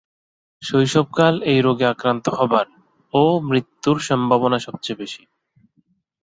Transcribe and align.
শৈশবকাল 0.63 1.35
এই 1.43 1.59
রোগে 1.61 1.85
আক্রান্ত 1.85 2.25
হবার 2.29 2.67
ও 3.13 3.23
মৃত্যুর 3.49 3.97
সম্ভাবনা 3.99 4.57
সবচেয়ে 4.59 4.99
বেশি। 4.99 5.23